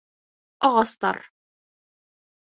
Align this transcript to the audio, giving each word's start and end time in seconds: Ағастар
Ағастар 0.69 1.19